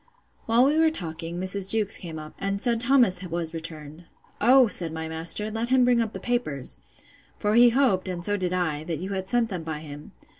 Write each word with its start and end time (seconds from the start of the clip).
While 0.47 0.65
we 0.65 0.79
were 0.79 0.89
talking, 0.89 1.39
Mrs. 1.39 1.69
Jewkes 1.69 1.97
came 1.97 2.17
up, 2.17 2.33
and 2.39 2.59
said 2.59 2.79
Thomas 2.79 3.21
was 3.21 3.53
returned. 3.53 4.05
O, 4.41 4.65
said 4.65 4.91
my 4.91 5.07
master, 5.07 5.51
let 5.51 5.69
him 5.69 5.85
bring 5.85 6.01
up 6.01 6.13
the 6.13 6.19
papers: 6.19 6.79
for 7.37 7.53
he 7.53 7.69
hoped, 7.69 8.07
and 8.07 8.25
so 8.25 8.35
did 8.35 8.51
I, 8.51 8.83
that 8.85 8.97
you 8.97 9.11
had 9.11 9.29
sent 9.29 9.49
them 9.49 9.61
by 9.61 9.81
him. 9.81 10.13